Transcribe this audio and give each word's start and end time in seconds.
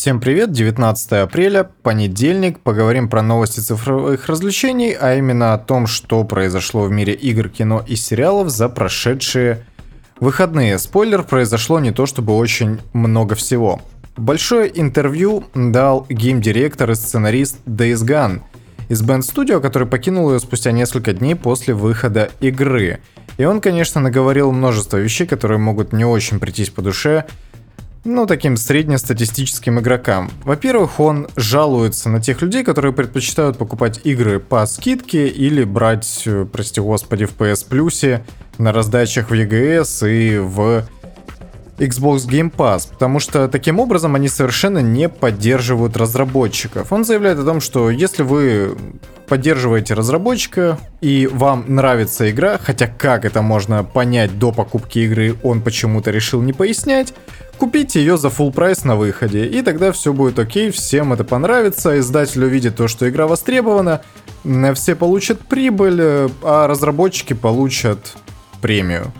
Всем 0.00 0.18
привет, 0.18 0.50
19 0.50 1.12
апреля, 1.12 1.62
понедельник, 1.82 2.60
поговорим 2.60 3.10
про 3.10 3.20
новости 3.20 3.60
цифровых 3.60 4.28
развлечений, 4.28 4.96
а 4.98 5.14
именно 5.16 5.52
о 5.52 5.58
том, 5.58 5.86
что 5.86 6.24
произошло 6.24 6.84
в 6.84 6.90
мире 6.90 7.12
игр, 7.12 7.50
кино 7.50 7.84
и 7.86 7.96
сериалов 7.96 8.48
за 8.48 8.70
прошедшие 8.70 9.66
выходные. 10.18 10.78
Спойлер, 10.78 11.22
произошло 11.22 11.80
не 11.80 11.90
то 11.90 12.06
чтобы 12.06 12.34
очень 12.34 12.78
много 12.94 13.34
всего. 13.34 13.82
Большое 14.16 14.72
интервью 14.74 15.44
дал 15.54 16.06
гейм-директор 16.08 16.90
и 16.92 16.94
сценарист 16.94 17.58
Days 17.66 18.02
Gone 18.02 18.40
из 18.88 19.02
Band 19.02 19.20
Studio, 19.20 19.60
который 19.60 19.86
покинул 19.86 20.32
ее 20.32 20.40
спустя 20.40 20.72
несколько 20.72 21.12
дней 21.12 21.34
после 21.34 21.74
выхода 21.74 22.30
игры. 22.40 23.00
И 23.36 23.44
он, 23.44 23.60
конечно, 23.60 24.00
наговорил 24.00 24.50
множество 24.50 24.96
вещей, 24.96 25.26
которые 25.26 25.58
могут 25.58 25.92
не 25.92 26.06
очень 26.06 26.40
прийтись 26.40 26.70
по 26.70 26.80
душе, 26.80 27.26
ну, 28.04 28.26
таким 28.26 28.56
среднестатистическим 28.56 29.78
игрокам. 29.80 30.30
Во-первых, 30.44 31.00
он 31.00 31.28
жалуется 31.36 32.08
на 32.08 32.20
тех 32.20 32.40
людей, 32.42 32.64
которые 32.64 32.92
предпочитают 32.92 33.58
покупать 33.58 34.00
игры 34.04 34.40
по 34.40 34.64
скидке 34.66 35.28
или 35.28 35.64
брать, 35.64 36.22
э, 36.26 36.46
прости 36.50 36.80
господи, 36.80 37.26
в 37.26 37.36
PS 37.36 37.68
Plus 37.68 38.22
на 38.58 38.72
раздачах 38.72 39.30
в 39.30 39.34
EGS 39.34 40.10
и 40.10 40.38
в 40.38 40.84
Xbox 41.80 42.28
Game 42.28 42.54
Pass, 42.54 42.88
потому 42.90 43.18
что 43.20 43.48
таким 43.48 43.80
образом 43.80 44.14
они 44.14 44.28
совершенно 44.28 44.80
не 44.80 45.08
поддерживают 45.08 45.96
разработчиков. 45.96 46.92
Он 46.92 47.04
заявляет 47.04 47.38
о 47.38 47.44
том, 47.44 47.60
что 47.60 47.88
если 47.90 48.22
вы 48.22 48.76
поддерживаете 49.26 49.94
разработчика 49.94 50.78
и 51.00 51.26
вам 51.26 51.64
нравится 51.68 52.30
игра, 52.30 52.58
хотя 52.58 52.86
как 52.86 53.24
это 53.24 53.40
можно 53.40 53.82
понять 53.82 54.38
до 54.38 54.52
покупки 54.52 54.98
игры, 54.98 55.36
он 55.42 55.62
почему-то 55.62 56.10
решил 56.10 56.42
не 56.42 56.52
пояснять, 56.52 57.14
купите 57.56 58.00
ее 58.00 58.18
за 58.18 58.28
full 58.28 58.52
прайс 58.52 58.84
на 58.84 58.96
выходе, 58.96 59.46
и 59.46 59.62
тогда 59.62 59.92
все 59.92 60.12
будет 60.12 60.38
окей, 60.38 60.70
всем 60.70 61.12
это 61.14 61.24
понравится, 61.24 61.98
издатель 61.98 62.44
увидит 62.44 62.76
то, 62.76 62.88
что 62.88 63.08
игра 63.08 63.26
востребована, 63.26 64.02
все 64.74 64.94
получат 64.94 65.40
прибыль, 65.40 66.28
а 66.42 66.66
разработчики 66.66 67.32
получат 67.32 68.16
премию. 68.60 69.12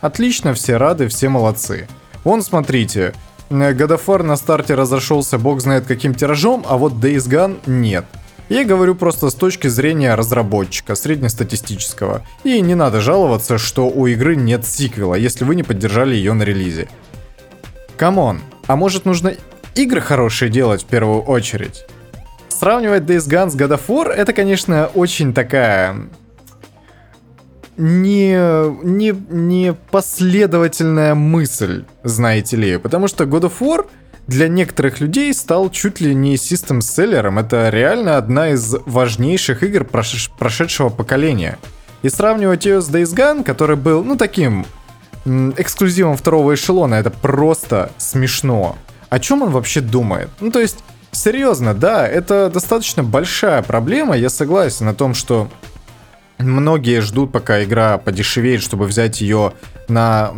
Отлично, 0.00 0.54
все 0.54 0.76
рады, 0.76 1.08
все 1.08 1.28
молодцы. 1.28 1.88
Вон, 2.26 2.42
смотрите, 2.42 3.14
God 3.50 3.90
of 3.90 4.00
War 4.06 4.24
на 4.24 4.34
старте 4.34 4.74
разошелся 4.74 5.38
бог 5.38 5.60
знает 5.60 5.86
каким 5.86 6.12
тиражом, 6.12 6.64
а 6.68 6.76
вот 6.76 6.94
Days 6.94 7.28
Gone 7.28 7.60
нет. 7.66 8.04
Я 8.48 8.64
говорю 8.64 8.96
просто 8.96 9.30
с 9.30 9.34
точки 9.34 9.68
зрения 9.68 10.12
разработчика, 10.16 10.96
среднестатистического. 10.96 12.22
И 12.42 12.60
не 12.60 12.74
надо 12.74 13.00
жаловаться, 13.00 13.58
что 13.58 13.88
у 13.88 14.08
игры 14.08 14.34
нет 14.34 14.66
сиквела, 14.66 15.14
если 15.14 15.44
вы 15.44 15.54
не 15.54 15.62
поддержали 15.62 16.16
ее 16.16 16.32
на 16.32 16.42
релизе. 16.42 16.88
Come 17.96 18.21
on, 18.21 18.40
а 18.66 18.74
может 18.74 19.04
нужно 19.04 19.34
игры 19.76 20.00
хорошие 20.00 20.50
делать 20.50 20.82
в 20.82 20.86
первую 20.86 21.20
очередь? 21.20 21.86
Сравнивать 22.48 23.04
Days 23.04 23.28
Gone 23.28 23.50
с 23.50 23.54
God 23.54 23.78
of 23.78 23.82
War 23.86 24.10
это, 24.10 24.32
конечно, 24.32 24.90
очень 24.94 25.32
такая 25.32 26.08
не, 27.76 28.36
не, 28.84 29.14
не 29.28 29.74
последовательная 29.90 31.14
мысль, 31.14 31.84
знаете 32.02 32.56
ли. 32.56 32.78
Потому 32.78 33.08
что 33.08 33.24
God 33.24 33.42
of 33.42 33.52
War 33.60 33.86
для 34.26 34.48
некоторых 34.48 35.00
людей 35.00 35.32
стал 35.34 35.70
чуть 35.70 36.00
ли 36.00 36.14
не 36.14 36.36
систем-селлером. 36.36 37.38
Это 37.38 37.68
реально 37.68 38.16
одна 38.16 38.50
из 38.50 38.74
важнейших 38.86 39.62
игр 39.62 39.84
прош 39.84 40.30
прошедшего 40.38 40.88
поколения. 40.88 41.58
И 42.02 42.08
сравнивать 42.08 42.66
ее 42.66 42.80
с 42.80 42.88
Days 42.88 43.14
Gone, 43.14 43.44
который 43.44 43.76
был, 43.76 44.04
ну, 44.04 44.16
таким 44.16 44.66
эксклюзивом 45.26 46.16
второго 46.16 46.54
эшелона, 46.54 46.94
это 46.94 47.10
просто 47.10 47.90
смешно. 47.98 48.76
О 49.08 49.18
чем 49.18 49.42
он 49.42 49.50
вообще 49.50 49.80
думает? 49.80 50.30
Ну, 50.40 50.50
то 50.50 50.60
есть, 50.60 50.78
серьезно, 51.10 51.74
да, 51.74 52.06
это 52.06 52.50
достаточно 52.50 53.02
большая 53.02 53.62
проблема, 53.62 54.16
я 54.16 54.30
согласен 54.30 54.88
о 54.88 54.94
том, 54.94 55.14
что 55.14 55.48
Многие 56.38 57.00
ждут, 57.00 57.32
пока 57.32 57.64
игра 57.64 57.98
подешевеет, 57.98 58.62
чтобы 58.62 58.86
взять 58.86 59.20
ее 59.20 59.52
на 59.88 60.32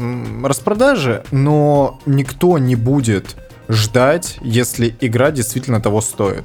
распродаже, 0.45 1.25
но 1.33 2.01
никто 2.07 2.59
не 2.59 2.77
будет 2.77 3.37
ждать, 3.69 4.39
если 4.41 4.95
игра 5.01 5.31
действительно 5.31 5.81
того 5.81 6.01
стоит. 6.01 6.45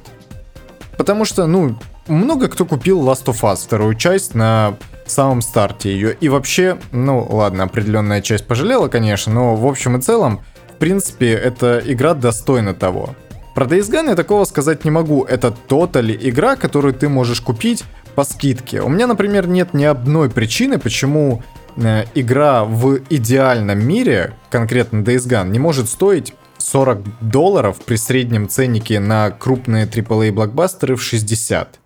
Потому 0.96 1.24
что, 1.24 1.46
ну, 1.46 1.76
много 2.06 2.48
кто 2.48 2.64
купил 2.66 3.02
Last 3.02 3.26
of 3.26 3.40
Us, 3.42 3.64
вторую 3.64 3.94
часть, 3.94 4.34
на 4.34 4.76
самом 5.06 5.42
старте 5.42 5.92
ее. 5.92 6.14
И 6.20 6.28
вообще, 6.28 6.78
ну, 6.92 7.26
ладно, 7.30 7.64
определенная 7.64 8.22
часть 8.22 8.46
пожалела, 8.46 8.88
конечно, 8.88 9.32
но 9.32 9.56
в 9.56 9.66
общем 9.66 9.96
и 9.96 10.00
целом, 10.00 10.42
в 10.70 10.76
принципе, 10.76 11.32
эта 11.32 11.80
игра 11.84 12.14
достойна 12.14 12.74
того. 12.74 13.10
Про 13.54 13.66
Days 13.66 13.90
Gone 13.90 14.08
я 14.08 14.16
такого 14.16 14.44
сказать 14.44 14.84
не 14.84 14.90
могу. 14.90 15.24
Это 15.24 15.52
тотали 15.52 16.18
игра, 16.20 16.56
которую 16.56 16.92
ты 16.92 17.08
можешь 17.08 17.40
купить 17.40 17.84
по 18.14 18.24
скидке. 18.24 18.80
У 18.80 18.88
меня, 18.88 19.06
например, 19.06 19.46
нет 19.46 19.74
ни 19.74 19.84
одной 19.84 20.30
причины, 20.30 20.78
почему 20.78 21.42
э, 21.76 22.04
игра 22.14 22.64
в 22.64 22.98
идеальном 23.10 23.86
мире, 23.86 24.34
конкретно 24.50 24.98
Days 24.98 25.28
Gone, 25.28 25.48
не 25.48 25.58
может 25.58 25.88
стоить 25.88 26.34
40 26.58 27.02
долларов 27.20 27.78
при 27.84 27.96
среднем 27.96 28.48
ценнике 28.48 29.00
на 29.00 29.30
крупные 29.30 29.86
AAA 29.86 30.32
блокбастеры 30.32 30.96
в 30.96 31.02
60. 31.02 31.78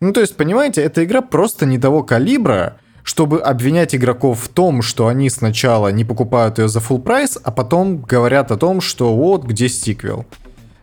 Ну, 0.00 0.12
то 0.12 0.20
есть, 0.20 0.36
понимаете, 0.36 0.82
эта 0.82 1.04
игра 1.04 1.22
просто 1.22 1.66
не 1.66 1.78
того 1.78 2.02
калибра, 2.02 2.78
чтобы 3.02 3.40
обвинять 3.40 3.94
игроков 3.94 4.40
в 4.40 4.48
том, 4.48 4.82
что 4.82 5.06
они 5.06 5.30
сначала 5.30 5.92
не 5.92 6.04
покупают 6.04 6.58
ее 6.58 6.68
за 6.68 6.80
full 6.80 7.00
прайс, 7.00 7.38
а 7.42 7.50
потом 7.50 8.02
говорят 8.02 8.50
о 8.50 8.56
том, 8.56 8.80
что 8.80 9.14
вот 9.14 9.44
где 9.44 9.68
сиквел. 9.68 10.26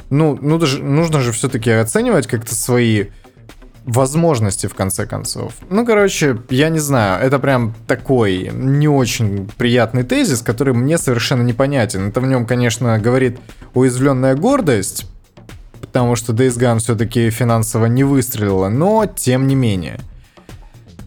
Ну, 0.09 0.37
ну 0.41 0.57
даже, 0.57 0.81
нужно 0.81 1.19
же 1.19 1.31
все-таки 1.31 1.69
оценивать 1.71 2.27
как-то 2.27 2.55
свои 2.55 3.07
возможности, 3.85 4.67
в 4.67 4.75
конце 4.75 5.05
концов. 5.05 5.53
Ну, 5.69 5.85
короче, 5.85 6.39
я 6.49 6.69
не 6.69 6.79
знаю, 6.79 7.25
это 7.25 7.39
прям 7.39 7.73
такой 7.87 8.49
не 8.53 8.87
очень 8.87 9.49
приятный 9.57 10.03
тезис, 10.03 10.41
который 10.41 10.73
мне 10.73 10.97
совершенно 10.97 11.41
непонятен. 11.41 12.09
Это 12.09 12.21
в 12.21 12.27
нем, 12.27 12.45
конечно, 12.45 12.97
говорит 12.99 13.39
уязвленная 13.73 14.35
гордость, 14.35 15.07
потому 15.81 16.15
что 16.15 16.33
Days 16.33 16.57
Gone 16.57 16.79
все-таки 16.79 17.29
финансово 17.29 17.87
не 17.87 18.03
выстрелила, 18.03 18.69
но 18.69 19.05
тем 19.05 19.47
не 19.47 19.55
менее. 19.55 19.99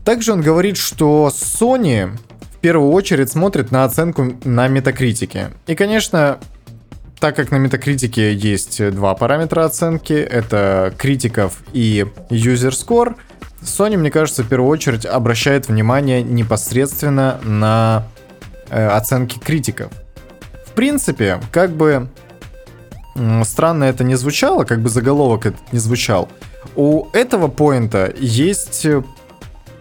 Также 0.05 0.33
он 0.33 0.41
говорит, 0.41 0.77
что 0.77 1.33
Sony 1.35 2.11
в 2.53 2.59
первую 2.59 2.93
очередь 2.93 3.31
смотрит 3.31 3.73
на 3.73 3.85
оценку 3.85 4.35
на 4.45 4.69
метакритике. 4.69 5.51
И, 5.67 5.75
конечно, 5.75 6.39
так 7.21 7.37
как 7.37 7.51
на 7.51 7.57
метакритике 7.57 8.35
есть 8.35 8.91
два 8.91 9.15
параметра 9.15 9.65
оценки, 9.65 10.13
это 10.13 10.93
критиков 10.99 11.59
и 11.73 12.07
user 12.31 12.71
score, 12.71 13.17
Sony, 13.63 13.97
мне 13.97 14.11
кажется, 14.11 14.43
в 14.43 14.49
первую 14.49 14.71
очередь 14.71 15.07
обращает 15.07 15.69
внимание 15.69 16.23
непосредственно 16.23 17.41
на 17.43 18.05
э, 18.69 18.87
оценки 18.87 19.39
критиков. 19.39 19.91
В 20.67 20.73
принципе, 20.73 21.41
как 21.51 21.71
бы 21.71 22.09
странно 23.45 23.85
это 23.85 24.05
не 24.05 24.15
звучало, 24.15 24.65
как 24.65 24.81
бы 24.81 24.89
заголовок 24.89 25.47
этот 25.47 25.73
не 25.73 25.79
звучал, 25.79 26.29
у 26.75 27.09
этого 27.13 27.49
поинта 27.49 28.13
есть 28.19 28.87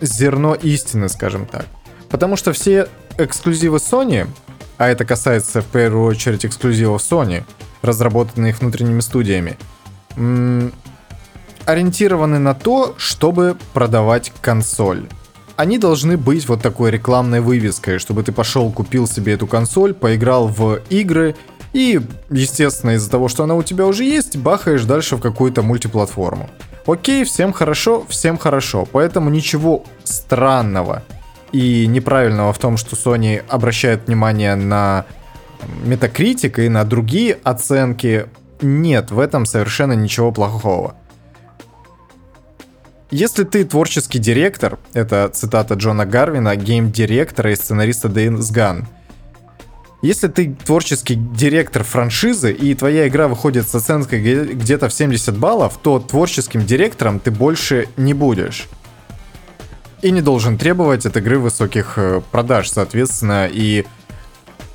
зерно 0.02 0.56
истины, 0.56 1.09
скажем 1.09 1.46
так. 1.46 1.66
Потому 2.09 2.38
что 2.38 2.53
все 2.53 2.88
эксклюзивы 3.17 3.78
Sony 3.78 4.28
а 4.78 4.88
это 4.90 5.06
касается 5.06 5.62
в 5.62 5.66
первую 5.66 6.06
очередь 6.06 6.46
эксклюзивов 6.46 7.02
Sony, 7.02 7.44
разработанных 7.81 8.59
внутренними 8.59 9.00
студиями, 9.00 9.58
ориентированы 11.66 12.40
на 12.40 12.53
то, 12.53 12.96
чтобы 12.97 13.58
продавать 13.74 14.31
консоль. 14.41 15.08
Они 15.56 15.78
должны 15.78 16.18
быть 16.18 16.47
вот 16.50 16.62
такой 16.62 16.91
рекламной 16.91 17.40
вывеской, 17.40 17.97
чтобы 18.00 18.24
ты 18.24 18.31
пошел, 18.31 18.72
купил 18.72 19.08
себе 19.08 19.34
эту 19.34 19.47
консоль, 19.47 19.94
поиграл 19.94 20.47
в 20.47 20.81
игры 20.90 21.35
и, 21.72 22.02
естественно, 22.30 22.91
из-за 22.91 23.09
того, 23.09 23.30
что 23.30 23.44
она 23.44 23.56
у 23.56 23.64
тебя 23.64 23.85
уже 23.85 24.03
есть, 24.03 24.38
бахаешь 24.38 24.84
дальше 24.84 25.16
в 25.16 25.22
какую-то 25.22 25.61
мультиплатформу. 25.61 26.50
Окей, 26.85 27.23
всем 27.23 27.52
хорошо, 27.52 28.05
всем 28.09 28.38
хорошо, 28.38 28.88
поэтому 28.91 29.29
ничего 29.29 29.84
странного 30.03 31.03
и 31.52 31.88
неправильного 31.88 32.53
в 32.53 32.58
том, 32.58 32.78
что 32.78 32.96
Sony 32.96 33.44
обращает 33.47 34.08
внимание 34.08 34.56
на 34.56 35.06
Metacritic 35.86 36.64
и 36.64 36.70
на 36.70 36.84
другие 36.84 37.38
оценки, 37.44 38.28
нет 38.62 39.12
в 39.12 39.20
этом 39.20 39.46
совершенно 39.46 39.94
ничего 39.94 40.32
плохого. 40.32 40.96
Если 43.12 43.44
ты 43.44 43.64
творческий 43.64 44.20
директор, 44.20 44.80
это 44.94 45.30
цитата 45.30 45.76
Джона 45.76 46.06
Гарвина, 46.06 46.56
гейм-директора 46.56 47.52
и 47.52 47.56
сценариста 47.56 48.08
Days 48.08 48.40
Gone, 48.53 48.86
если 50.02 50.28
ты 50.28 50.53
творческий 50.53 51.16
директор 51.16 51.84
франшизы 51.84 52.52
и 52.52 52.76
твоя 52.76 53.08
игра 53.08 53.28
выходит 53.28 53.68
с 53.68 53.74
оценкой 53.74 54.53
где-то 54.53 54.88
в 54.88 54.94
70 54.94 55.36
баллов, 55.38 55.80
то 55.82 56.00
творческим 56.00 56.64
директором 56.64 57.20
ты 57.20 57.32
больше 57.32 57.88
не 57.98 58.14
будешь 58.14 58.68
и 60.05 60.11
не 60.11 60.22
должен 60.22 60.59
требовать 60.59 61.07
от 61.07 61.17
игры 61.17 61.40
высоких 61.40 61.93
э, 61.97 62.22
продаж, 62.31 62.69
соответственно, 62.69 63.49
и 63.52 63.85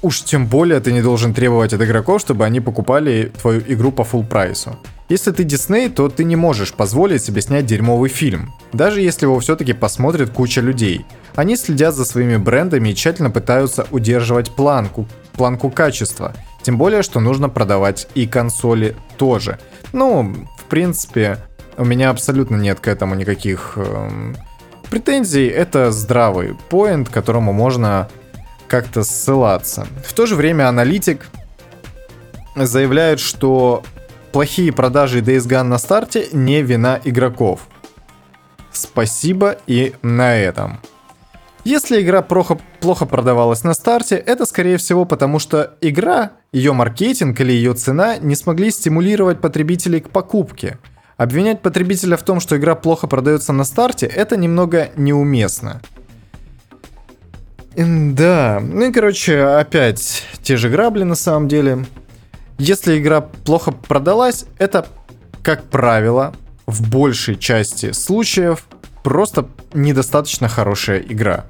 уж 0.03 0.23
тем 0.23 0.49
более 0.49 0.81
ты 0.81 0.93
не 0.93 1.03
должен 1.03 1.35
требовать 1.35 1.73
от 1.73 1.81
игроков, 1.81 2.21
чтобы 2.21 2.45
они 2.45 2.61
покупали 2.61 3.31
твою 3.41 3.61
игру 3.69 3.93
по 3.93 4.03
full 4.03 4.27
прайсу. 4.27 4.77
Если 5.09 5.31
ты 5.31 5.45
Дисней, 5.45 5.89
то 5.89 6.09
ты 6.09 6.25
не 6.25 6.35
можешь 6.35 6.73
позволить 6.73 7.23
себе 7.23 7.43
снять 7.43 7.65
дерьмовый 7.65 8.11
фильм, 8.11 8.53
даже 8.73 9.03
если 9.03 9.27
его 9.27 9.39
все-таки 9.39 9.73
посмотрит 9.73 10.31
куча 10.31 10.61
людей. 10.61 11.07
Они 11.37 11.57
следят 11.57 11.95
за 11.95 12.05
своими 12.05 12.37
брендами 12.37 12.89
и 12.89 12.95
тщательно 12.97 13.31
пытаются 13.31 13.87
удерживать 13.93 14.51
планку, 14.51 15.07
планку 15.35 15.71
качества. 15.71 16.35
Тем 16.63 16.77
более, 16.77 17.03
что 17.03 17.21
нужно 17.21 17.49
продавать 17.49 18.09
и 18.17 18.27
консоли 18.27 18.97
тоже. 19.17 19.61
Ну, 19.93 20.35
в 20.59 20.65
принципе, 20.65 21.39
у 21.79 21.85
меня 21.85 22.11
абсолютно 22.11 22.57
нет 22.57 22.81
к 22.81 22.89
этому 22.89 23.15
никаких 23.15 23.75
эм, 23.77 24.37
претензий. 24.91 25.47
Это 25.47 25.93
здравый 25.93 26.57
поинт, 26.69 27.09
к 27.09 27.13
которому 27.13 27.53
можно 27.53 28.09
как-то 28.69 29.03
ссылаться. 29.05 29.87
В 30.05 30.13
то 30.13 30.27
же 30.27 30.37
время 30.37 30.69
аналитик 30.69 31.27
заявляет, 32.57 33.21
что 33.21 33.83
плохие 34.33 34.73
продажи 34.73 35.21
Days 35.21 35.49
Gone 35.49 35.65
на 35.65 35.79
старте 35.79 36.29
не 36.33 36.63
вина 36.63 37.01
игроков. 37.05 37.69
Спасибо 38.73 39.57
и 39.67 39.95
на 40.03 40.37
этом. 40.37 40.81
Если 41.65 42.01
игра 42.01 42.23
плохо, 42.23 42.59
плохо 42.81 43.05
продавалась 43.05 43.65
на 43.65 43.75
старте, 43.75 44.17
это 44.17 44.47
скорее 44.47 44.79
всего 44.79 45.05
потому, 45.05 45.39
что 45.39 45.75
игра, 45.81 46.33
ее 46.53 46.73
маркетинг 46.73 47.39
или 47.41 47.53
ее 47.53 47.75
цена 47.75 48.17
не 48.17 48.35
смогли 48.35 48.71
стимулировать 48.71 49.41
потребителей 49.41 50.01
к 50.01 50.09
покупке. 50.09 50.79
Обвинять 51.21 51.61
потребителя 51.61 52.17
в 52.17 52.23
том, 52.23 52.41
что 52.41 52.57
игра 52.57 52.75
плохо 52.75 53.07
продается 53.07 53.53
на 53.53 53.65
старте, 53.65 54.07
это 54.07 54.39
немного 54.39 54.89
неуместно. 54.97 55.83
Да, 57.77 58.59
ну 58.63 58.89
и 58.89 58.91
короче, 58.91 59.43
опять 59.43 60.23
те 60.43 60.57
же 60.57 60.71
грабли 60.71 61.03
на 61.03 61.15
самом 61.15 61.47
деле. 61.47 61.85
Если 62.57 62.99
игра 62.99 63.21
плохо 63.21 63.71
продалась, 63.71 64.47
это, 64.57 64.87
как 65.43 65.65
правило, 65.65 66.33
в 66.65 66.89
большей 66.89 67.37
части 67.37 67.93
случаев 67.93 68.65
просто 69.03 69.47
недостаточно 69.75 70.49
хорошая 70.49 71.01
игра. 71.01 71.45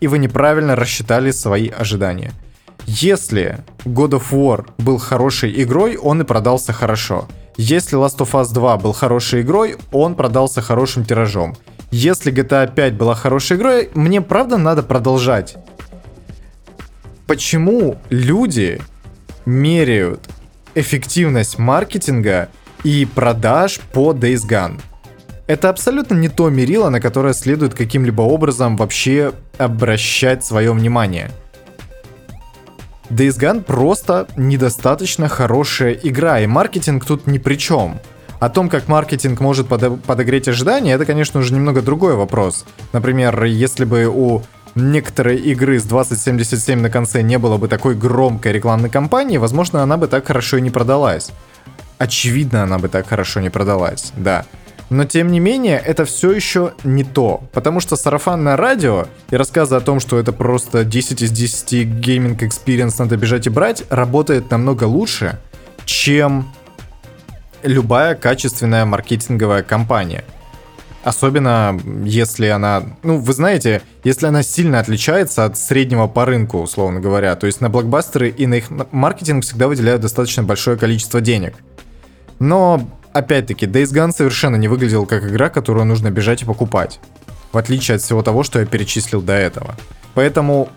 И 0.00 0.08
вы 0.08 0.18
неправильно 0.18 0.76
рассчитали 0.76 1.30
свои 1.30 1.70
ожидания. 1.70 2.32
Если 2.84 3.60
God 3.86 4.10
of 4.10 4.24
War 4.30 4.66
был 4.76 4.98
хорошей 4.98 5.62
игрой, 5.62 5.96
он 5.96 6.20
и 6.20 6.24
продался 6.24 6.74
хорошо. 6.74 7.26
Если 7.56 7.98
Last 7.98 8.18
of 8.18 8.32
Us 8.32 8.52
2 8.52 8.76
был 8.78 8.92
хорошей 8.92 9.42
игрой, 9.42 9.76
он 9.92 10.14
продался 10.14 10.60
хорошим 10.60 11.04
тиражом. 11.04 11.56
Если 11.90 12.32
GTA 12.32 12.72
5 12.72 12.94
была 12.94 13.14
хорошей 13.14 13.56
игрой, 13.56 13.90
мне 13.94 14.20
правда 14.20 14.56
надо 14.58 14.82
продолжать. 14.82 15.56
Почему 17.26 17.96
люди 18.10 18.80
меряют 19.46 20.20
эффективность 20.76 21.58
маркетинга 21.58 22.50
и 22.84 23.06
продаж 23.06 23.80
по 23.92 24.12
Days 24.12 24.46
Gone. 24.46 24.80
Это 25.46 25.70
абсолютно 25.70 26.14
не 26.14 26.28
то 26.28 26.50
мерило, 26.50 26.90
на 26.90 27.00
которое 27.00 27.32
следует 27.32 27.74
каким-либо 27.74 28.22
образом 28.22 28.76
вообще 28.76 29.32
обращать 29.58 30.44
свое 30.44 30.72
внимание. 30.72 31.30
Days 33.10 33.38
Gone 33.38 33.62
просто 33.62 34.26
недостаточно 34.36 35.28
хорошая 35.28 35.92
игра, 35.92 36.40
и 36.40 36.46
маркетинг 36.46 37.04
тут 37.04 37.26
ни 37.26 37.38
при 37.38 37.54
чем. 37.54 38.00
О 38.40 38.48
том, 38.50 38.68
как 38.68 38.88
маркетинг 38.88 39.40
может 39.40 39.68
подогреть 39.68 40.48
ожидания, 40.48 40.92
это, 40.92 41.06
конечно, 41.06 41.40
уже 41.40 41.54
немного 41.54 41.82
другой 41.82 42.16
вопрос. 42.16 42.66
Например, 42.92 43.44
если 43.44 43.84
бы 43.84 44.06
у 44.06 44.42
некоторой 44.74 45.36
игры 45.36 45.78
с 45.78 45.84
2077 45.84 46.80
на 46.80 46.90
конце 46.90 47.22
не 47.22 47.38
было 47.38 47.56
бы 47.56 47.68
такой 47.68 47.94
громкой 47.94 48.52
рекламной 48.52 48.90
кампании, 48.90 49.38
возможно, 49.38 49.82
она 49.82 49.96
бы 49.96 50.06
так 50.06 50.26
хорошо 50.26 50.58
и 50.58 50.60
не 50.60 50.70
продалась. 50.70 51.30
Очевидно, 51.96 52.64
она 52.64 52.78
бы 52.78 52.88
так 52.88 53.06
хорошо 53.06 53.40
не 53.40 53.48
продалась, 53.48 54.12
да. 54.16 54.44
Но 54.88 55.04
тем 55.04 55.32
не 55.32 55.40
менее, 55.40 55.82
это 55.84 56.04
все 56.04 56.30
еще 56.30 56.72
не 56.84 57.02
то. 57.02 57.42
Потому 57.52 57.80
что 57.80 57.96
сарафанное 57.96 58.56
радио 58.56 59.06
и 59.30 59.36
рассказы 59.36 59.74
о 59.74 59.80
том, 59.80 59.98
что 59.98 60.18
это 60.18 60.32
просто 60.32 60.84
10 60.84 61.22
из 61.22 61.30
10 61.32 61.86
gaming 61.98 62.42
experience 62.42 62.98
надо 62.98 63.16
бежать 63.16 63.46
и 63.46 63.50
брать, 63.50 63.84
работает 63.90 64.50
намного 64.50 64.84
лучше, 64.84 65.38
чем 65.84 66.52
любая 67.62 68.14
качественная 68.14 68.84
маркетинговая 68.84 69.62
кампания. 69.62 70.24
Особенно 71.02 71.78
если 72.04 72.46
она, 72.48 72.82
ну, 73.04 73.18
вы 73.18 73.32
знаете, 73.32 73.82
если 74.02 74.26
она 74.26 74.42
сильно 74.42 74.80
отличается 74.80 75.44
от 75.44 75.56
среднего 75.56 76.08
по 76.08 76.24
рынку, 76.24 76.58
условно 76.58 76.98
говоря. 76.98 77.36
То 77.36 77.46
есть 77.46 77.60
на 77.60 77.68
блокбастеры 77.68 78.28
и 78.28 78.46
на 78.46 78.54
их 78.54 78.70
маркетинг 78.90 79.44
всегда 79.44 79.68
выделяют 79.68 80.02
достаточно 80.02 80.42
большое 80.42 80.76
количество 80.76 81.20
денег. 81.20 81.54
Но, 82.40 82.88
опять-таки, 83.18 83.66
Days 83.66 83.92
Gone 83.92 84.12
совершенно 84.12 84.56
не 84.56 84.68
выглядел 84.68 85.06
как 85.06 85.24
игра, 85.24 85.48
которую 85.48 85.86
нужно 85.86 86.10
бежать 86.10 86.42
и 86.42 86.44
покупать. 86.44 87.00
В 87.52 87.58
отличие 87.58 87.96
от 87.96 88.02
всего 88.02 88.22
того, 88.22 88.42
что 88.42 88.60
я 88.60 88.66
перечислил 88.66 89.22
до 89.22 89.32
этого. 89.32 89.76
Поэтому 90.14 90.68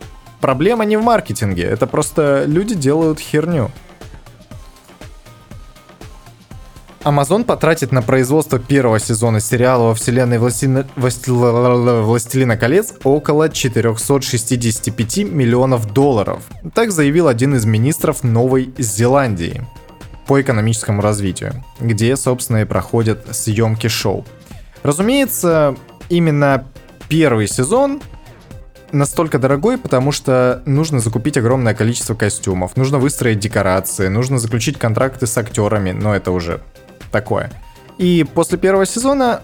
проблема 0.42 0.86
не 0.86 0.98
в 0.98 1.04
маркетинге, 1.04 1.64
это 1.64 1.88
просто 1.88 2.46
люди 2.48 2.76
делают 2.76 3.20
херню. 3.20 3.72
Amazon 7.04 7.46
потратит 7.46 7.94
на 7.94 8.02
производство 8.02 8.60
первого 8.60 9.00
сезона 9.00 9.40
сериала 9.40 9.84
во 9.88 9.96
вселенной 9.96 10.38
Властелина, 10.38 10.86
Властелина 10.96 12.58
колец 12.58 12.94
около 13.04 13.50
465 13.50 15.18
миллионов 15.20 15.94
долларов. 15.94 16.44
Так 16.74 16.92
заявил 16.92 17.30
один 17.30 17.56
из 17.56 17.66
министров 17.66 18.24
Новой 18.24 18.74
Зеландии 18.78 19.66
по 20.30 20.40
экономическому 20.40 21.02
развитию, 21.02 21.66
где, 21.80 22.16
собственно, 22.16 22.58
и 22.58 22.66
проходят 22.66 23.36
съемки 23.36 23.88
шоу. 23.88 24.28
Разумеется, 24.84 25.76
именно 26.08 26.68
первый 27.08 27.48
сезон 27.48 28.00
настолько 28.92 29.40
дорогой, 29.40 29.80
потому 29.80 30.12
что 30.12 30.62
нужно 30.68 31.00
закупить 31.00 31.36
огромное 31.36 31.74
количество 31.74 32.14
костюмов, 32.14 32.78
нужно 32.78 33.00
выстроить 33.00 33.40
декорации, 33.40 34.08
нужно 34.08 34.38
заключить 34.38 34.78
контракты 34.78 35.26
с 35.26 35.36
актерами, 35.36 35.94
но 35.94 36.16
это 36.16 36.30
уже 36.30 36.62
такое. 37.12 37.52
И 37.98 38.24
после 38.32 38.60
первого 38.60 38.86
сезона 38.86 39.42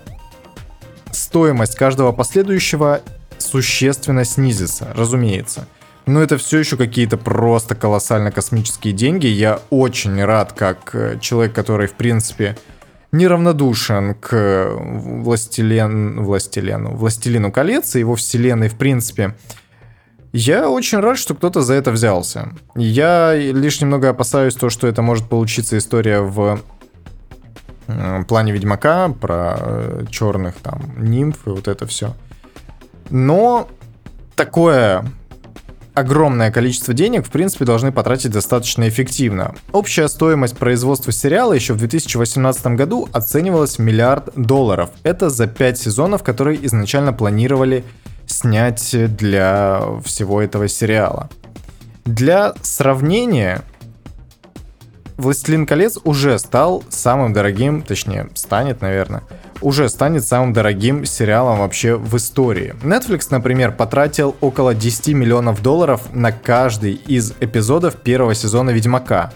стоимость 1.12 1.74
каждого 1.74 2.12
последующего 2.12 3.02
существенно 3.40 4.24
снизится, 4.24 4.94
разумеется. 4.96 5.68
Но 6.06 6.22
это 6.22 6.38
все 6.38 6.60
еще 6.60 6.78
какие-то 6.78 7.18
просто 7.18 7.76
колоссально 7.76 8.32
космические 8.32 8.94
деньги. 8.94 9.28
Я 9.28 9.60
очень 9.70 10.24
рад, 10.24 10.54
как 10.54 10.94
э, 10.94 11.18
человек, 11.20 11.54
который, 11.54 11.88
в 11.88 11.94
принципе, 11.94 12.58
неравнодушен 13.12 14.14
к 14.16 14.70
Властелен... 14.76 16.24
Властелену, 16.24 16.96
Властелину 16.96 17.52
колец 17.52 17.96
и 17.96 18.00
его 18.00 18.16
вселенной, 18.16 18.70
в 18.70 18.78
принципе. 18.78 19.36
Я 20.32 20.70
очень 20.70 21.00
рад, 21.00 21.18
что 21.18 21.34
кто-то 21.34 21.62
за 21.62 21.74
это 21.74 21.92
взялся. 21.92 22.50
Я 22.76 23.34
лишь 23.36 23.82
немного 23.82 24.10
опасаюсь 24.10 24.54
то, 24.54 24.70
что 24.70 24.88
это 24.88 25.02
может 25.02 25.28
получиться 25.28 25.78
история 25.78 26.20
в 26.20 26.60
Э, 27.88 28.24
плане 28.28 28.52
Ведьмака, 28.52 29.10
про 29.10 29.56
э, 29.60 30.06
черных 30.10 30.56
там 30.56 30.82
нимф 30.98 31.48
и 31.48 31.50
вот 31.52 31.68
это 31.68 31.86
все. 31.86 32.14
Но 33.10 33.68
такое 34.36 35.06
огромное 35.96 36.52
количество 36.52 36.94
денег, 36.94 37.26
в 37.26 37.32
принципе, 37.32 37.66
должны 37.66 37.92
потратить 37.92 38.32
достаточно 38.32 38.88
эффективно. 38.88 39.56
Общая 39.72 40.08
стоимость 40.08 40.58
производства 40.58 41.12
сериала 41.12 41.54
еще 41.54 41.74
в 41.74 41.78
2018 41.78 42.68
году 42.68 43.10
оценивалась 43.14 43.78
в 43.78 43.80
миллиард 43.80 44.30
долларов. 44.36 44.92
Это 45.04 45.30
за 45.30 45.48
5 45.48 45.78
сезонов, 45.80 46.24
которые 46.24 46.64
изначально 46.66 47.14
планировали 47.14 47.84
снять 48.28 48.96
для 49.16 49.82
всего 50.04 50.42
этого 50.42 50.68
сериала. 50.68 51.30
Для 52.06 52.54
сравнения, 52.62 53.62
«Властелин 55.18 55.66
колец» 55.66 55.98
уже 56.04 56.38
стал 56.40 56.84
самым 56.90 57.34
дорогим, 57.34 57.82
точнее, 57.82 58.30
станет, 58.36 58.82
наверное, 58.82 59.24
уже 59.62 59.90
станет 59.90 60.26
самым 60.26 60.54
дорогим 60.54 61.06
сериалом 61.06 61.60
вообще 61.60 61.96
в 61.96 62.16
истории. 62.18 62.76
Netflix, 62.82 63.28
например, 63.30 63.72
потратил 63.72 64.36
около 64.42 64.74
10 64.74 65.10
миллионов 65.10 65.62
долларов 65.62 66.02
на 66.14 66.32
каждый 66.32 66.94
из 66.94 67.34
эпизодов 67.40 67.96
первого 67.96 68.36
сезона 68.36 68.72
«Ведьмака». 68.72 69.32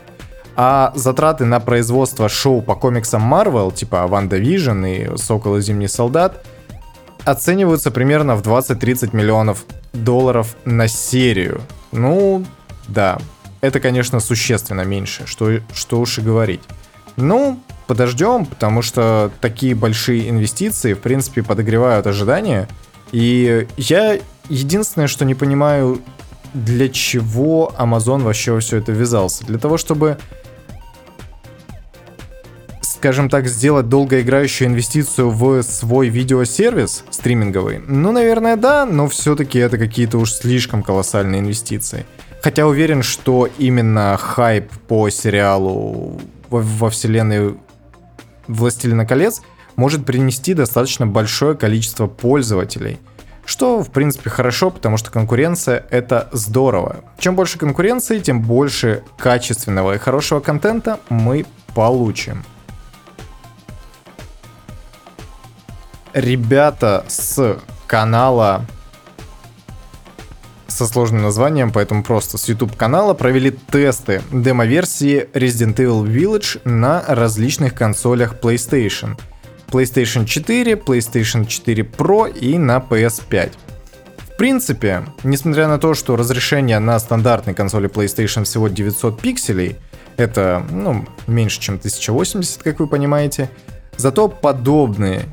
А 0.55 0.91
затраты 0.95 1.45
на 1.45 1.59
производство 1.59 2.27
шоу 2.27 2.61
по 2.61 2.75
комиксам 2.75 3.33
Marvel, 3.33 3.73
типа 3.73 4.07
«WandaVision» 4.07 4.83
и 4.85 5.17
«Сокол 5.17 5.57
и 5.57 5.61
Зимний 5.61 5.87
солдат», 5.87 6.45
оцениваются 7.23 7.91
примерно 7.91 8.35
в 8.35 8.41
20-30 8.41 9.15
миллионов 9.15 9.65
долларов 9.93 10.55
на 10.65 10.87
серию. 10.87 11.61
Ну, 11.91 12.45
да, 12.87 13.19
это, 13.61 13.79
конечно, 13.79 14.19
существенно 14.19 14.81
меньше, 14.81 15.25
что, 15.27 15.59
что 15.73 15.99
уж 15.99 16.17
и 16.17 16.21
говорить. 16.21 16.61
Ну, 17.15 17.59
подождем, 17.89 18.45
потому 18.45 18.83
что 18.83 19.31
такие 19.41 19.73
большие 19.73 20.29
инвестиции, 20.29 20.93
в 20.93 20.99
принципе, 20.99 21.41
подогревают 21.41 22.05
ожидания. 22.05 22.67
И 23.11 23.67
я 23.77 24.19
единственное, 24.47 25.07
что 25.07 25.25
не 25.25 25.33
понимаю, 25.33 25.99
для 26.53 26.87
чего 26.89 27.73
Amazon 27.79 28.21
вообще 28.21 28.51
во 28.51 28.59
все 28.59 28.77
это 28.77 28.91
ввязался? 28.91 29.43
Для 29.43 29.57
того, 29.57 29.77
чтобы 29.77 30.19
скажем 32.81 33.29
так, 33.29 33.47
сделать 33.47 33.87
долгоиграющую 33.89 34.67
инвестицию 34.67 35.31
в 35.31 35.63
свой 35.63 36.09
видеосервис 36.09 37.05
стриминговый? 37.09 37.81
Ну, 37.87 38.11
наверное, 38.11 38.55
да, 38.55 38.85
но 38.85 39.07
все-таки 39.07 39.57
это 39.57 39.77
какие-то 39.77 40.17
уж 40.19 40.33
слишком 40.33 40.83
колоссальные 40.83 41.39
инвестиции. 41.39 42.05
Хотя 42.43 42.67
уверен, 42.67 43.01
что 43.01 43.47
именно 43.57 44.17
хайп 44.17 44.69
по 44.87 45.09
сериалу 45.09 46.19
во, 46.49 46.59
во 46.59 46.89
вселенной 46.89 47.55
«Властелина 48.49 49.05
колец» 49.05 49.41
может 49.77 50.05
принести 50.05 50.53
достаточно 50.53 51.07
большое 51.07 51.55
количество 51.55 52.07
пользователей. 52.07 52.99
Что, 53.45 53.81
в 53.81 53.89
принципе, 53.91 54.29
хорошо, 54.29 54.69
потому 54.69 54.97
что 54.97 55.09
конкуренция— 55.09 55.85
это 55.89 56.27
здорово. 56.33 56.97
Чем 57.17 57.35
больше 57.35 57.57
конкуренции, 57.57 58.19
тем 58.19 58.41
больше 58.41 59.03
качественного 59.17 59.95
и 59.95 59.97
хорошего 59.97 60.41
контента 60.41 60.99
мы 61.09 61.45
получим. 61.73 62.43
ребята 66.13 67.05
с 67.07 67.59
канала 67.87 68.65
со 70.79 70.85
сложным 70.85 71.23
названием, 71.23 71.73
поэтому 71.73 72.03
просто 72.03 72.37
с 72.37 72.47
YouTube 72.47 72.77
канала 72.77 73.13
провели 73.13 73.51
тесты 73.51 74.21
демо-версии 74.31 75.27
Resident 75.33 75.75
Evil 75.75 76.05
Village 76.05 76.61
на 76.63 77.03
различных 77.05 77.75
консолях 77.75 78.35
PlayStation. 78.41 79.19
PlayStation 79.67 80.25
4, 80.25 80.75
PlayStation 80.75 81.45
4 81.45 81.83
Pro 81.83 82.33
и 82.33 82.57
на 82.57 82.77
PS5. 82.77 83.51
В 84.19 84.37
принципе, 84.37 85.03
несмотря 85.23 85.67
на 85.67 85.79
то, 85.79 85.93
что 85.93 86.15
разрешение 86.15 86.79
на 86.79 86.97
стандартной 86.97 87.53
консоли 87.53 87.89
PlayStation 87.89 88.45
всего 88.45 88.69
900 88.69 89.19
пикселей, 89.19 89.75
это, 90.15 90.65
ну, 90.71 91.05
меньше, 91.27 91.59
чем 91.59 91.75
1080, 91.75 92.63
как 92.63 92.79
вы 92.79 92.87
понимаете, 92.87 93.49
зато 93.97 94.29
подобные 94.29 95.25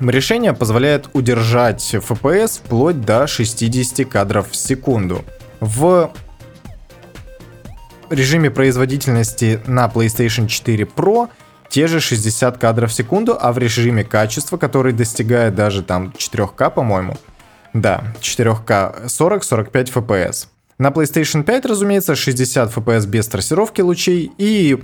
Решение 0.00 0.52
позволяет 0.52 1.08
удержать 1.14 1.94
FPS 1.94 2.60
вплоть 2.64 3.00
до 3.00 3.26
60 3.26 4.06
кадров 4.08 4.50
в 4.50 4.56
секунду. 4.56 5.24
В 5.60 6.12
режиме 8.10 8.50
производительности 8.50 9.60
на 9.66 9.86
PlayStation 9.86 10.46
4 10.46 10.84
Pro 10.84 11.28
те 11.68 11.86
же 11.86 12.00
60 12.00 12.58
кадров 12.58 12.90
в 12.90 12.94
секунду, 12.94 13.36
а 13.40 13.52
в 13.52 13.58
режиме 13.58 14.04
качества, 14.04 14.56
который 14.56 14.92
достигает 14.92 15.54
даже 15.54 15.82
там 15.82 16.12
4К, 16.16 16.70
по-моему, 16.70 17.16
да, 17.72 18.04
4К 18.20 19.06
40-45 19.06 19.92
FPS. 19.92 20.46
На 20.78 20.88
PlayStation 20.88 21.42
5, 21.42 21.64
разумеется, 21.64 22.14
60 22.14 22.74
FPS 22.74 23.06
без 23.06 23.26
трассировки 23.28 23.80
лучей 23.80 24.30
и 24.36 24.78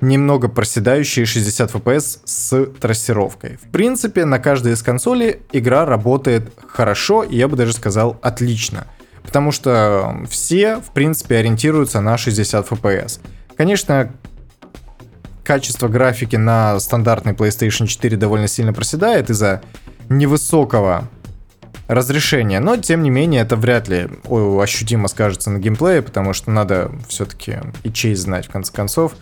немного 0.00 0.48
проседающие 0.48 1.24
60 1.24 1.74
FPS 1.74 2.20
с 2.24 2.66
трассировкой. 2.80 3.56
В 3.56 3.70
принципе, 3.70 4.24
на 4.24 4.38
каждой 4.38 4.72
из 4.72 4.82
консолей 4.82 5.40
игра 5.52 5.84
работает 5.86 6.52
хорошо, 6.68 7.22
и 7.22 7.36
я 7.36 7.48
бы 7.48 7.56
даже 7.56 7.72
сказал 7.72 8.18
отлично. 8.22 8.86
Потому 9.22 9.52
что 9.52 10.24
все, 10.28 10.76
в 10.76 10.92
принципе, 10.92 11.38
ориентируются 11.38 12.00
на 12.00 12.16
60 12.16 12.70
FPS. 12.70 13.20
Конечно, 13.56 14.12
качество 15.42 15.88
графики 15.88 16.36
на 16.36 16.78
стандартной 16.78 17.32
PlayStation 17.32 17.86
4 17.86 18.16
довольно 18.16 18.48
сильно 18.48 18.72
проседает 18.72 19.30
из-за 19.30 19.62
невысокого 20.08 21.08
разрешения, 21.88 22.60
но 22.60 22.76
тем 22.76 23.02
не 23.02 23.10
менее 23.10 23.42
это 23.42 23.56
вряд 23.56 23.88
ли 23.88 24.08
ощутимо 24.28 25.08
скажется 25.08 25.50
на 25.50 25.58
геймплее, 25.58 26.02
потому 26.02 26.32
что 26.32 26.50
надо 26.50 26.90
все-таки 27.08 27.58
и 27.84 27.92
честь 27.92 28.22
знать 28.22 28.46
в 28.46 28.50
конце 28.50 28.72
концов. 28.72 29.14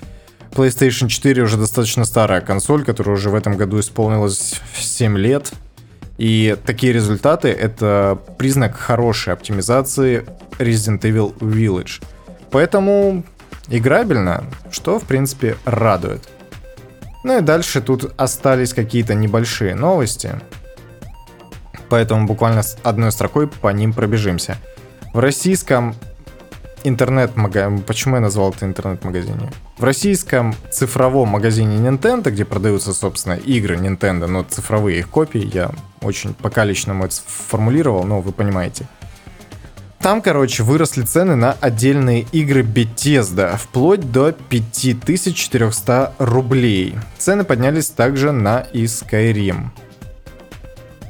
PlayStation 0.55 1.09
4 1.09 1.43
уже 1.43 1.57
достаточно 1.57 2.05
старая 2.05 2.41
консоль, 2.41 2.85
которая 2.85 3.17
уже 3.17 3.31
в 3.31 3.35
этом 3.35 3.57
году 3.57 3.81
исполнилась 3.81 4.61
7 4.75 5.19
лет. 5.19 5.53
И 6.17 6.57
такие 6.65 6.93
результаты— 6.93 7.49
это 7.51 8.19
признак 8.39 8.77
хорошей 8.77 9.33
оптимизации 9.33 10.25
Resident 10.59 11.01
Evil 11.01 11.37
Village. 11.39 12.03
Поэтому 12.51 13.25
играбельно, 13.69 14.45
что, 14.71 15.01
в 15.01 15.05
принципе, 15.05 15.57
радует. 15.65 16.23
Ну 17.25 17.39
и 17.39 17.41
дальше 17.41 17.81
тут 17.81 18.13
остались 18.17 18.75
какие-то 18.75 19.15
небольшие 19.15 19.75
новости. 19.75 20.41
Поэтому 21.89 22.27
буквально 22.27 22.63
одной 22.83 23.11
строкой 23.11 23.49
по 23.49 23.69
ним 23.69 23.93
пробежимся. 23.93 24.57
В 25.13 25.19
российском 25.19 25.95
интернет-магазине. 26.85 27.83
Почему 27.87 28.17
я 28.17 28.21
назвал 28.21 28.51
это 28.51 28.67
интернет-магазине? 28.67 29.51
В 29.79 29.85
российском 29.85 30.55
цифровом 30.71 31.31
магазине 31.31 31.77
Nintendo, 31.77 32.31
где 32.31 32.45
продаются, 32.45 32.95
собственно, 32.95 33.35
игры 33.35 33.77
Nintendo, 33.77 34.27
но 34.27 34.45
цифровые 34.45 35.01
их 35.01 35.09
копии, 35.09 35.51
я 35.53 35.71
очень 36.03 36.35
пока-личному 36.35 37.05
это 37.05 37.17
формулировал, 37.27 38.05
но 38.05 38.21
вы 38.21 38.33
понимаете. 38.33 38.87
Там, 39.99 40.21
короче, 40.21 40.63
выросли 40.63 41.03
цены 41.03 41.35
на 41.35 41.53
отдельные 41.53 42.27
игры 42.31 42.61
Bethesda, 42.61 43.57
вплоть 43.57 44.13
до 44.13 44.33
5400 44.33 46.15
рублей. 46.19 46.99
Цены 47.17 47.45
поднялись 47.45 47.89
также 47.89 48.31
на 48.31 48.61
и 48.61 48.85
Skyrim 48.85 49.71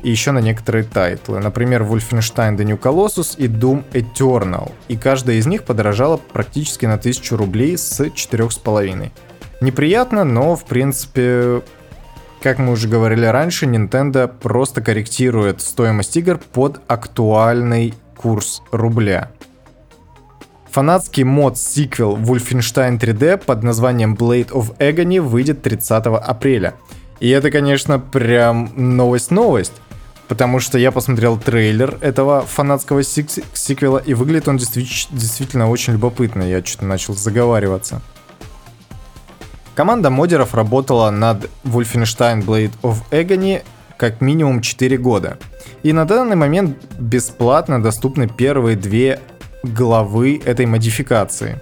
и 0.04 0.10
еще 0.10 0.30
на 0.30 0.38
некоторые 0.38 0.84
тайтлы. 0.84 1.40
Например, 1.40 1.82
Wolfenstein 1.82 2.56
The 2.56 2.64
New 2.64 2.78
Colossus 2.78 3.34
и 3.36 3.48
Doom 3.48 3.84
Eternal. 3.92 4.70
И 4.86 4.96
каждая 4.96 5.36
из 5.36 5.46
них 5.46 5.64
подорожала 5.64 6.18
практически 6.18 6.86
на 6.86 6.94
1000 6.94 7.36
рублей 7.36 7.76
с 7.76 8.00
4,5. 8.00 9.10
Неприятно, 9.60 10.24
но 10.24 10.54
в 10.54 10.64
принципе 10.64 11.62
как 12.42 12.58
мы 12.58 12.72
уже 12.72 12.88
говорили 12.88 13.24
раньше, 13.24 13.64
Nintendo 13.64 14.28
просто 14.28 14.82
корректирует 14.82 15.62
стоимость 15.62 16.14
игр 16.18 16.38
под 16.52 16.82
актуальный 16.88 17.94
курс 18.18 18.60
рубля. 18.70 19.30
Фанатский 20.70 21.22
мод-сиквел 21.22 22.18
Wolfenstein 22.18 23.00
3D 23.00 23.38
под 23.38 23.62
названием 23.62 24.14
Blade 24.14 24.50
of 24.50 24.76
Agony 24.76 25.22
выйдет 25.22 25.62
30 25.62 26.06
апреля. 26.06 26.74
И 27.18 27.30
это, 27.30 27.50
конечно, 27.50 27.98
прям 27.98 28.72
новость-новость. 28.76 29.72
Потому 30.28 30.58
что 30.58 30.78
я 30.78 30.90
посмотрел 30.90 31.38
трейлер 31.38 31.98
этого 32.00 32.42
фанатского 32.42 33.02
сик- 33.02 33.44
сиквела, 33.52 33.98
и 33.98 34.14
выглядит 34.14 34.48
он 34.48 34.56
действи- 34.56 35.08
действительно 35.10 35.68
очень 35.68 35.92
любопытно. 35.94 36.42
Я 36.42 36.64
что-то 36.64 36.86
начал 36.86 37.14
заговариваться. 37.14 38.00
Команда 39.74 40.08
модеров 40.10 40.54
работала 40.54 41.10
над 41.10 41.50
Wolfenstein 41.64 42.44
Blade 42.44 42.72
of 42.82 42.98
Agony 43.10 43.62
как 43.98 44.20
минимум 44.20 44.60
4 44.62 44.96
года. 44.96 45.38
И 45.82 45.92
на 45.92 46.04
данный 46.06 46.36
момент 46.36 46.78
бесплатно 46.98 47.82
доступны 47.82 48.28
первые 48.28 48.76
две 48.76 49.20
главы 49.62 50.40
этой 50.44 50.66
модификации. 50.66 51.60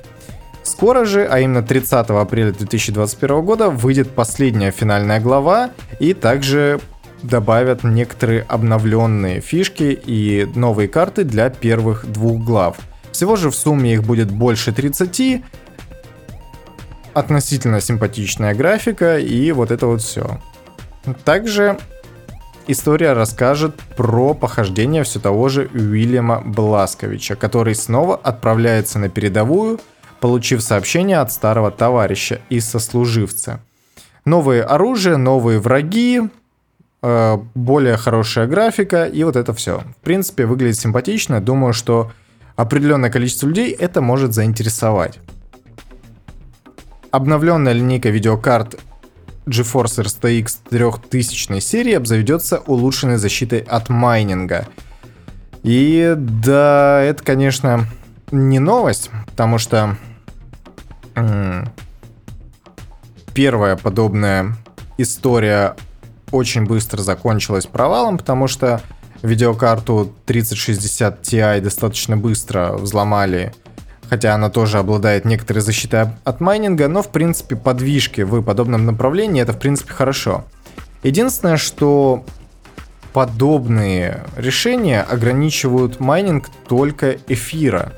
Скоро 0.62 1.04
же, 1.04 1.24
а 1.24 1.40
именно 1.40 1.62
30 1.62 2.10
апреля 2.10 2.52
2021 2.52 3.42
года, 3.42 3.70
выйдет 3.70 4.10
последняя 4.10 4.70
финальная 4.70 5.18
глава 5.18 5.70
и 5.98 6.14
также 6.14 6.80
добавят 7.22 7.84
некоторые 7.84 8.42
обновленные 8.42 9.40
фишки 9.40 9.98
и 10.04 10.46
новые 10.54 10.88
карты 10.88 11.24
для 11.24 11.50
первых 11.50 12.10
двух 12.10 12.44
глав. 12.44 12.78
Всего 13.12 13.36
же 13.36 13.50
в 13.50 13.54
сумме 13.54 13.94
их 13.94 14.04
будет 14.04 14.30
больше 14.30 14.72
30, 14.72 15.42
относительно 17.14 17.80
симпатичная 17.80 18.54
графика 18.54 19.18
и 19.18 19.52
вот 19.52 19.70
это 19.70 19.86
вот 19.86 20.02
все. 20.02 20.40
Также 21.24 21.78
история 22.66 23.12
расскажет 23.12 23.76
про 23.96 24.34
похождение 24.34 25.04
все 25.04 25.20
того 25.20 25.48
же 25.48 25.68
Уильяма 25.74 26.40
Бласковича, 26.40 27.36
который 27.36 27.74
снова 27.74 28.16
отправляется 28.16 28.98
на 28.98 29.08
передовую, 29.08 29.80
получив 30.20 30.62
сообщение 30.62 31.18
от 31.18 31.32
старого 31.32 31.70
товарища 31.70 32.40
и 32.48 32.60
сослуживца. 32.60 33.60
Новые 34.24 34.62
оружия, 34.62 35.16
новые 35.16 35.58
враги, 35.58 36.22
более 37.02 37.96
хорошая 37.96 38.46
графика 38.46 39.04
и 39.04 39.24
вот 39.24 39.36
это 39.36 39.52
все. 39.52 39.80
В 39.80 40.04
принципе, 40.04 40.46
выглядит 40.46 40.78
симпатично. 40.78 41.40
Думаю, 41.40 41.72
что 41.72 42.12
определенное 42.54 43.10
количество 43.10 43.48
людей 43.48 43.72
это 43.72 44.00
может 44.00 44.32
заинтересовать. 44.32 45.18
Обновленная 47.10 47.72
линейка 47.72 48.08
видеокарт 48.10 48.78
GeForce 49.46 50.04
RTX 50.04 50.58
3000 50.70 51.58
серии 51.58 51.94
обзаведется 51.94 52.58
улучшенной 52.58 53.16
защитой 53.16 53.58
от 53.58 53.88
майнинга. 53.88 54.68
И 55.64 56.14
да, 56.16 57.02
это, 57.02 57.22
конечно, 57.24 57.86
не 58.30 58.60
новость, 58.60 59.10
потому 59.26 59.58
что 59.58 59.96
первая 63.34 63.76
подобная 63.76 64.56
история 64.98 65.74
очень 66.32 66.66
быстро 66.66 67.02
закончилась 67.02 67.66
провалом, 67.66 68.18
потому 68.18 68.48
что 68.48 68.80
видеокарту 69.22 70.12
3060 70.26 71.22
Ti 71.22 71.60
достаточно 71.60 72.16
быстро 72.16 72.72
взломали, 72.72 73.54
хотя 74.10 74.34
она 74.34 74.50
тоже 74.50 74.78
обладает 74.78 75.24
некоторой 75.24 75.62
защитой 75.62 76.08
от 76.24 76.40
майнинга, 76.40 76.88
но 76.88 77.02
в 77.02 77.10
принципе 77.10 77.54
подвижки 77.56 78.22
в 78.22 78.42
подобном 78.42 78.84
направлении 78.86 79.40
это 79.40 79.52
в 79.52 79.58
принципе 79.58 79.92
хорошо. 79.92 80.44
Единственное, 81.02 81.56
что 81.56 82.24
подобные 83.12 84.24
решения 84.36 85.02
ограничивают 85.02 86.00
майнинг 86.00 86.48
только 86.68 87.16
эфира. 87.28 87.92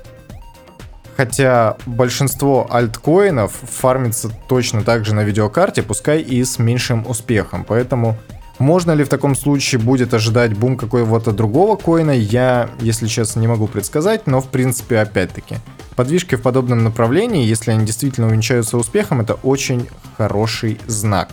Хотя 1.16 1.76
большинство 1.86 2.66
альткоинов 2.70 3.52
фармится 3.52 4.30
точно 4.48 4.82
так 4.82 5.04
же 5.04 5.14
на 5.14 5.22
видеокарте, 5.22 5.82
пускай 5.82 6.20
и 6.20 6.42
с 6.42 6.58
меньшим 6.58 7.06
успехом. 7.06 7.64
Поэтому 7.64 8.16
можно 8.58 8.92
ли 8.92 9.04
в 9.04 9.08
таком 9.08 9.34
случае 9.34 9.80
будет 9.80 10.14
ожидать 10.14 10.56
бум 10.56 10.76
какого-то 10.76 11.32
другого 11.32 11.76
коина, 11.76 12.12
я, 12.12 12.70
если 12.80 13.06
честно, 13.06 13.40
не 13.40 13.48
могу 13.48 13.66
предсказать, 13.66 14.26
но 14.26 14.40
в 14.40 14.48
принципе, 14.48 14.98
опять-таки, 14.98 15.56
подвижки 15.96 16.36
в 16.36 16.42
подобном 16.42 16.84
направлении, 16.84 17.46
если 17.46 17.72
они 17.72 17.84
действительно 17.84 18.28
увенчаются 18.28 18.76
успехом, 18.76 19.20
это 19.20 19.34
очень 19.34 19.88
хороший 20.16 20.80
знак. 20.86 21.30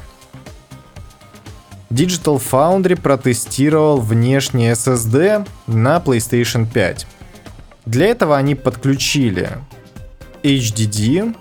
Digital 1.92 2.42
Foundry 2.52 3.00
протестировал 3.00 4.00
внешний 4.00 4.70
SSD 4.70 5.46
на 5.68 5.98
PlayStation 5.98 6.66
5. 6.66 7.06
Для 7.86 8.08
этого 8.08 8.38
они 8.38 8.56
подключили 8.56 9.50
HDD, 10.44 11.36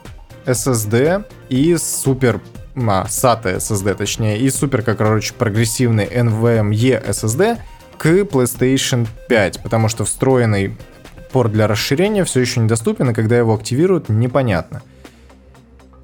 SSD 0.47 1.25
и 1.49 1.77
супер 1.77 2.41
а, 2.77 3.07
SATA 3.07 3.57
SSD, 3.57 3.95
точнее, 3.95 4.39
и 4.39 4.51
супер, 4.51 4.83
как 4.83 4.99
короче, 4.99 5.35
прогрессивный 5.35 6.07
NVMe 6.07 7.07
SSD 7.07 7.59
к 7.99 8.07
PlayStation 8.07 9.07
5, 9.29 9.63
потому 9.63 9.89
что 9.89 10.05
встроенный 10.05 10.77
порт 11.33 11.53
для 11.53 11.67
расширения 11.67 12.25
все 12.25 12.41
еще 12.41 12.61
недоступен, 12.61 13.11
и 13.11 13.15
когда 13.15 13.37
его 13.37 13.55
активируют, 13.55 14.09
непонятно. 14.09 14.83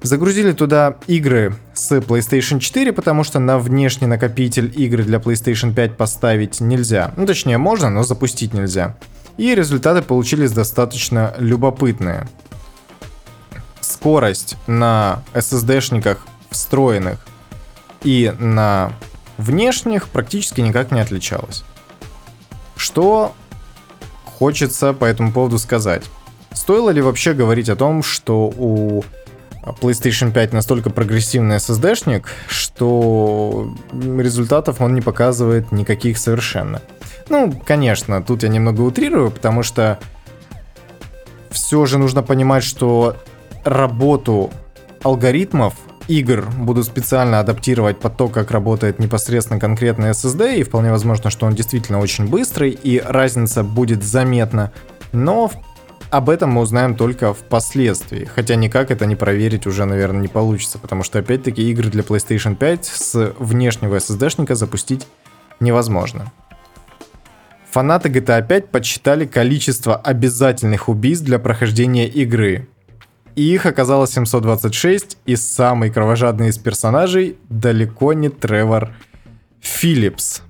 Загрузили 0.03 0.51
туда 0.51 0.97
игры 1.07 1.55
с 1.73 1.91
PlayStation 1.91 2.59
4, 2.59 2.93
потому 2.93 3.23
что 3.23 3.39
на 3.39 3.57
внешний 3.57 4.07
накопитель 4.07 4.71
игры 4.75 5.03
для 5.03 5.17
PlayStation 5.17 5.73
5 5.73 5.97
поставить 5.97 6.61
нельзя. 6.61 7.11
Ну, 7.17 7.25
точнее, 7.25 7.57
можно, 7.57 7.89
но 7.89 8.03
запустить 8.03 8.53
нельзя. 8.53 8.95
И 9.37 9.53
результаты 9.53 10.01
получились 10.01 10.51
достаточно 10.51 11.33
любопытные. 11.37 12.27
Скорость 13.81 14.57
на 14.67 15.23
SSD-шниках 15.33 16.17
встроенных 16.49 17.25
и 18.03 18.33
на 18.39 18.93
внешних 19.37 20.09
практически 20.09 20.61
никак 20.61 20.91
не 20.91 20.99
отличалась. 20.99 21.63
Что 22.75 23.35
хочется 24.25 24.93
по 24.93 25.05
этому 25.05 25.31
поводу 25.31 25.59
сказать? 25.59 26.03
Стоило 26.53 26.89
ли 26.89 27.01
вообще 27.01 27.33
говорить 27.33 27.69
о 27.69 27.75
том, 27.75 28.01
что 28.01 28.51
у 28.57 29.03
PlayStation 29.81 30.31
5 30.31 30.53
настолько 30.53 30.89
прогрессивный 30.89 31.57
SSD-шник, 31.57 32.25
что 32.47 33.75
результатов 33.93 34.81
он 34.81 34.95
не 34.95 35.01
показывает 35.01 35.71
никаких 35.71 36.17
совершенно. 36.17 36.81
Ну, 37.29 37.53
конечно, 37.65 38.21
тут 38.23 38.43
я 38.43 38.49
немного 38.49 38.81
утрирую, 38.81 39.31
потому 39.31 39.63
что 39.63 39.99
все 41.49 41.85
же 41.85 41.97
нужно 41.97 42.23
понимать, 42.23 42.63
что 42.63 43.17
работу 43.63 44.51
алгоритмов 45.03 45.73
игр 46.07 46.47
будут 46.57 46.85
специально 46.85 47.39
адаптировать 47.39 47.99
под 47.99 48.17
то, 48.17 48.27
как 48.29 48.51
работает 48.51 48.99
непосредственно 48.99 49.59
конкретный 49.59 50.11
SSD, 50.11 50.57
и 50.57 50.63
вполне 50.63 50.91
возможно, 50.91 51.29
что 51.29 51.45
он 51.45 51.53
действительно 51.53 51.99
очень 51.99 52.27
быстрый, 52.27 52.71
и 52.71 52.99
разница 52.99 53.63
будет 53.63 54.03
заметна. 54.03 54.71
Но 55.11 55.51
об 56.09 56.29
этом 56.29 56.51
мы 56.51 56.61
узнаем 56.61 56.95
только 56.95 57.33
впоследствии, 57.33 58.23
хотя 58.23 58.55
никак 58.55 58.91
это 58.91 59.05
не 59.05 59.15
проверить 59.15 59.67
уже, 59.67 59.83
наверное, 59.85 60.21
не 60.21 60.29
получится, 60.29 60.79
потому 60.79 61.03
что, 61.03 61.19
опять-таки, 61.19 61.69
игры 61.69 61.89
для 61.89 62.03
PlayStation 62.03 62.55
5 62.55 62.85
с 62.85 63.33
внешнего 63.39 63.97
SSD-шника 63.97 64.55
запустить 64.55 65.05
невозможно. 65.59 66.31
Фанаты 67.77 68.09
GTA 68.09 68.43
5 68.43 68.69
подсчитали 68.69 69.27
количество 69.27 69.95
обязательных 69.95 70.89
убийств 70.89 71.23
для 71.23 71.37
прохождения 71.37 72.07
игры. 72.07 72.67
И 73.35 73.43
их 73.43 73.67
оказалось 73.67 74.13
726, 74.13 75.19
и 75.27 75.35
самый 75.35 75.91
кровожадный 75.91 76.47
из 76.47 76.57
персонажей 76.57 77.37
далеко 77.49 78.13
не 78.13 78.29
Тревор 78.29 78.95
Филлипс. 79.61 80.41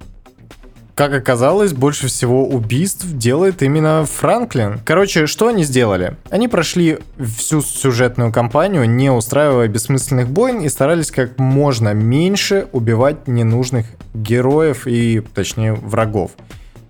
Как 0.96 1.12
оказалось, 1.12 1.74
больше 1.74 2.08
всего 2.08 2.48
убийств 2.48 3.06
делает 3.06 3.62
именно 3.62 4.06
Франклин. 4.06 4.80
Короче, 4.86 5.28
что 5.28 5.50
они 5.50 5.66
сделали? 5.66 6.16
Они 6.30 6.48
прошли 6.48 7.00
всю 7.38 7.62
сюжетную 7.62 8.32
кампанию, 8.32 8.90
не 8.90 9.12
устраивая 9.12 9.68
бессмысленных 9.68 10.30
бойн, 10.30 10.62
и 10.62 10.70
старались 10.70 11.12
как 11.12 11.38
можно 11.40 11.94
меньше 11.94 12.70
убивать 12.72 13.28
ненужных 13.28 13.86
героев 14.14 14.88
и, 14.88 15.22
точнее, 15.36 15.74
врагов. 15.74 16.32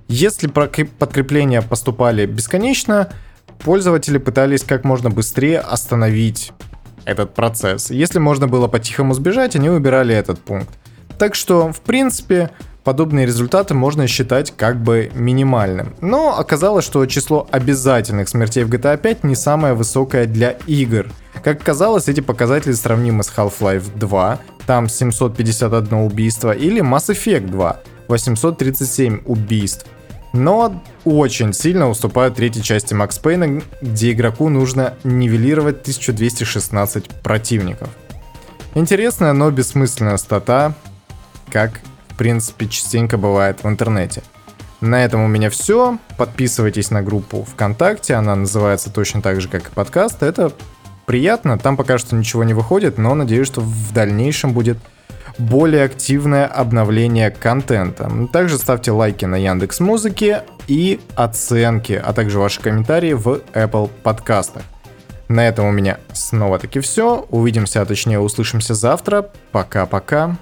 Если 0.08 0.48
подкрепления 0.48 1.62
поступали 1.62 2.26
бесконечно, 2.26 3.10
пользователи 3.60 4.18
пытались 4.18 4.64
как 4.64 4.84
можно 4.84 5.10
быстрее 5.10 5.60
остановить 5.60 6.54
этот 7.04 7.34
процесс. 7.34 7.90
Если 7.90 8.20
можно 8.20 8.48
было 8.48 8.68
по-тихому 8.68 9.14
сбежать, 9.14 9.56
они 9.56 9.70
выбирали 9.70 10.16
этот 10.16 10.40
пункт. 10.40 10.70
Так 11.18 11.36
что, 11.36 11.74
в 11.74 11.82
принципе, 11.82 12.52
подобные 12.84 13.26
результаты 13.26 13.74
можно 13.74 14.08
считать 14.08 14.54
как 14.56 14.82
бы 14.82 15.12
минимальным. 15.14 15.94
Но 16.00 16.38
оказалось, 16.40 16.86
что 16.86 17.06
число 17.06 17.48
обязательных 17.52 18.30
смертей 18.30 18.64
в 18.64 18.70
GTA 18.70 18.98
5 18.98 19.26
не 19.26 19.36
самое 19.36 19.74
высокое 19.74 20.26
для 20.26 20.52
игр. 20.68 21.08
Как 21.44 21.62
оказалось, 21.62 22.08
эти 22.08 22.22
показатели 22.22 22.74
сравнимы 22.74 23.24
с 23.24 23.32
Half-Life 23.36 23.98
2, 23.98 24.40
там 24.66 24.88
751 24.88 25.94
убийство, 25.94 26.52
или 26.52 26.82
Mass 26.82 27.10
Effect 27.10 27.50
2, 27.50 27.80
837 28.08 29.22
убийств. 29.26 29.86
Но 30.38 30.84
очень 31.04 31.52
сильно 31.54 31.90
уступают 31.90 32.36
третьей 32.36 32.64
части 32.64 32.94
Макс 32.94 33.18
Пейна, 33.18 33.62
где 33.82 34.12
игроку 34.12 34.50
нужно 34.50 34.94
нивелировать 35.04 35.82
1216 35.82 37.10
противников. 37.22 37.90
Интересная, 38.76 39.34
но 39.34 39.50
бессмысленная 39.50 40.18
стата, 40.18 40.76
как 41.50 41.82
принципе, 42.18 42.68
частенько 42.68 43.18
бывает 43.18 43.64
в 43.64 43.68
интернете. 43.68 44.24
На 44.82 45.06
этом 45.06 45.24
у 45.24 45.28
меня 45.28 45.50
все. 45.50 45.98
Подписывайтесь 46.18 46.92
на 46.92 47.02
группу 47.02 47.44
ВКонтакте, 47.44 48.16
она 48.16 48.36
называется 48.36 48.92
точно 48.92 49.22
так 49.22 49.40
же, 49.40 49.48
как 49.48 49.70
и 49.70 49.74
подкаст. 49.74 50.22
Это 50.22 50.52
приятно, 51.06 51.58
там 51.58 51.78
пока 51.78 51.98
что 51.98 52.16
ничего 52.16 52.44
не 52.44 52.54
выходит, 52.54 52.98
но 52.98 53.16
надеюсь, 53.16 53.48
что 53.48 53.62
в 53.62 53.94
дальнейшем 53.94 54.54
будет 54.54 54.78
более 55.38 55.84
активное 55.84 56.46
обновление 56.46 57.32
контента. 57.32 58.12
Также 58.32 58.58
ставьте 58.58 58.92
лайки 58.92 59.26
на 59.26 59.36
Яндекс 59.36 59.80
Музыке 59.80 60.44
и 60.68 61.00
оценки, 61.16 62.02
а 62.04 62.14
также 62.14 62.40
ваши 62.40 62.62
комментарии 62.62 63.14
в 63.14 63.42
Apple 63.54 63.90
подкастах. 64.04 64.64
На 65.28 65.48
этом 65.48 65.66
у 65.66 65.72
меня 65.72 65.98
снова 66.14 66.58
таки 66.58 66.80
все. 66.80 67.26
Увидимся, 67.30 67.82
а 67.82 67.86
точнее 67.86 68.20
услышимся 68.20 68.74
завтра. 68.74 69.30
Пока-пока. 69.52 70.38